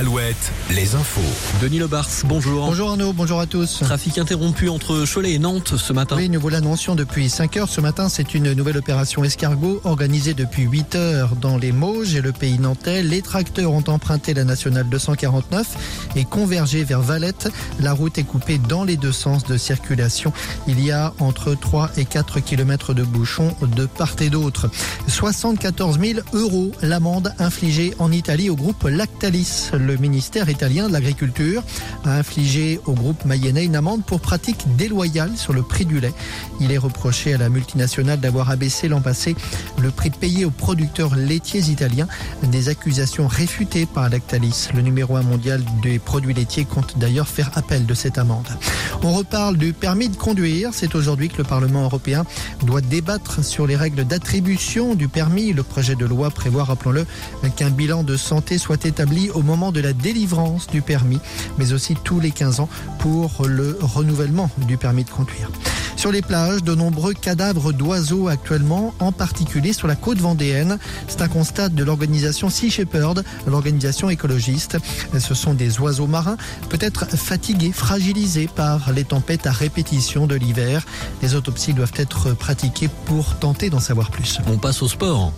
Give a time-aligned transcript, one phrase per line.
[0.00, 1.20] Alouette, les infos.
[1.60, 2.64] Denis Lebars, bonjour.
[2.64, 3.80] Bonjour Arnaud, bonjour à tous.
[3.80, 6.16] Trafic interrompu entre Cholet et Nantes ce matin.
[6.16, 7.68] Oui, nous vous l'annoncions depuis 5 heures.
[7.68, 12.22] Ce matin, c'est une nouvelle opération escargot organisée depuis 8 heures dans les Mauges et
[12.22, 13.02] le pays nantais.
[13.02, 17.50] Les tracteurs ont emprunté la nationale 249 et convergé vers Valette.
[17.78, 20.32] La route est coupée dans les deux sens de circulation.
[20.66, 24.70] Il y a entre 3 et 4 km de bouchons de part et d'autre.
[25.08, 29.68] 74 000 euros l'amende infligée en Italie au groupe Lactalis.
[29.74, 31.62] Le ministère italien de l'Agriculture
[32.04, 36.12] a infligé au groupe mayennais une amende pour pratique déloyale sur le prix du lait.
[36.60, 39.34] Il est reproché à la multinationale d'avoir abaissé l'an passé
[39.80, 42.08] le prix payé aux producteurs laitiers italiens.
[42.42, 44.68] Des accusations réfutées par Lactalis.
[44.74, 48.48] Le numéro 1 mondial des produits laitiers compte d'ailleurs faire appel de cette amende.
[49.02, 50.70] On reparle du permis de conduire.
[50.72, 52.24] C'est aujourd'hui que le Parlement européen
[52.64, 55.52] doit débattre sur les règles d'attribution du permis.
[55.52, 57.06] Le projet de loi prévoit, rappelons-le,
[57.56, 61.20] qu'un bilan de santé soit établi au moment de la délivrance du permis,
[61.58, 65.50] mais aussi tous les 15 ans pour le renouvellement du permis de conduire.
[66.00, 70.78] Sur les plages, de nombreux cadavres d'oiseaux actuellement, en particulier sur la côte vendéenne.
[71.08, 74.78] C'est un constat de l'organisation Sea Shepherd, l'organisation écologiste.
[75.18, 76.38] Ce sont des oiseaux marins,
[76.70, 80.86] peut-être fatigués, fragilisés par les tempêtes à répétition de l'hiver.
[81.20, 84.38] Les autopsies doivent être pratiquées pour tenter d'en savoir plus.
[84.46, 85.34] On passe au sport.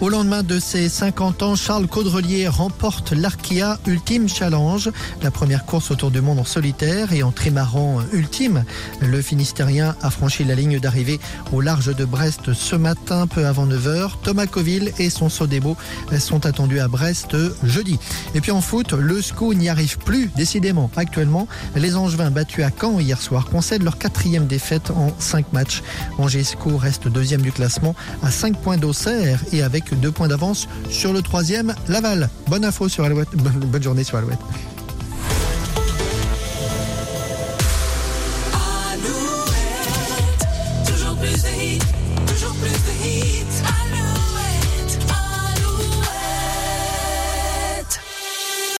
[0.00, 4.90] Au lendemain de ses 50 ans, Charles Caudrelier remporte l'Arkia Ultime Challenge,
[5.22, 8.64] la première course autour du monde en solitaire et en trimaran ultime.
[9.00, 11.20] Le Finistérien a franchi la ligne d'arrivée
[11.52, 14.10] au large de Brest ce matin, peu avant 9h.
[14.22, 15.76] Thomas Coville et son Sodebo
[16.18, 17.98] sont attendus à Brest jeudi.
[18.34, 20.90] Et puis en foot, le SCO n'y arrive plus, décidément.
[20.96, 25.82] Actuellement, les Angevins battus à Caen hier soir concèdent leur quatrième défaite en 5 matchs.
[26.18, 30.68] Angers SCO reste deuxième du classement à 5 points d'Auxerre et avec deux points d'avance
[30.90, 32.30] sur le troisième, Laval.
[32.48, 33.28] Bonne info sur Alouette.
[33.34, 34.38] Bonne journée sur Alouette.
[38.52, 39.04] Alouette
[40.86, 41.84] toujours plus de hit,
[42.26, 42.93] toujours plus.